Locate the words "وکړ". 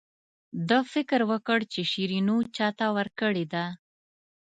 1.31-1.59